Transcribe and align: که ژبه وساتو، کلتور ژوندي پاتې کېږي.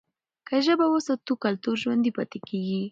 که 0.47 0.55
ژبه 0.65 0.85
وساتو، 0.89 1.33
کلتور 1.43 1.75
ژوندي 1.83 2.11
پاتې 2.17 2.39
کېږي. 2.47 2.79